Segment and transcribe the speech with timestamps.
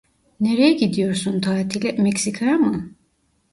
[0.39, 2.91] Nereye gidiyorsun tatile, Meksika'ya mı?